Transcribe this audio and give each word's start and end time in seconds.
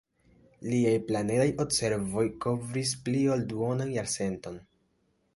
Liaj 0.69 0.93
planedaj 1.09 1.45
observoj 1.63 2.23
kovris 2.45 2.93
pli 3.07 3.21
ol 3.35 3.43
duonan 3.51 3.93
jarcenton. 3.97 4.57